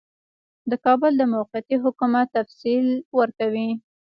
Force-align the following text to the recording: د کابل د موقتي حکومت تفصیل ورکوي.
د 0.69 0.71
کابل 0.85 1.11
د 1.17 1.23
موقتي 1.33 1.75
حکومت 1.83 2.27
تفصیل 2.37 2.85
ورکوي. 3.19 3.69